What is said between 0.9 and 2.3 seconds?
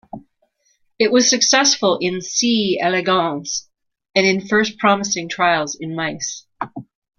It was successful in